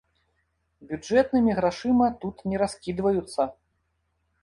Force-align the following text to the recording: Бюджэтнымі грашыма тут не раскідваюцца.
Бюджэтнымі 0.91 1.51
грашыма 1.61 2.07
тут 2.25 2.35
не 2.53 2.57
раскідваюцца. 2.65 3.41